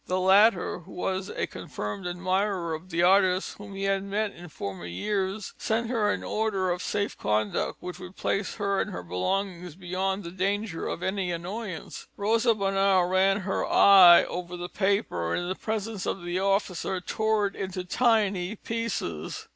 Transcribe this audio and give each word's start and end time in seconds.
The 0.07 0.19
latter, 0.19 0.79
who 0.79 0.93
was 0.93 1.29
a 1.29 1.45
confirmed 1.45 2.07
admirer 2.07 2.73
of 2.73 2.89
the 2.89 3.03
artist, 3.03 3.59
whom 3.59 3.75
he 3.75 3.83
had 3.83 4.03
met 4.03 4.33
in 4.33 4.49
former 4.49 4.85
years, 4.87 5.53
sent 5.59 5.91
her 5.91 6.09
an 6.11 6.23
order 6.23 6.71
of 6.71 6.81
safe 6.81 7.15
conduct 7.15 7.83
which 7.83 7.99
would 7.99 8.15
place 8.15 8.55
her 8.55 8.81
and 8.81 8.89
her 8.89 9.03
belongings 9.03 9.75
beyond 9.75 10.23
the 10.23 10.31
danger 10.31 10.87
of 10.87 11.03
any 11.03 11.31
annoyance. 11.31 12.07
Rosa 12.17 12.55
Bonheur 12.55 13.07
ran 13.07 13.41
her 13.41 13.63
eye 13.63 14.23
over 14.23 14.57
the 14.57 14.69
paper 14.69 15.35
and 15.35 15.43
in 15.43 15.49
the 15.49 15.53
presence 15.55 16.07
of 16.07 16.23
the 16.23 16.39
officer 16.39 16.99
tore 16.99 17.45
it 17.45 17.55
into 17.55 17.83
tiny 17.83 18.55
pieces. 18.55 19.49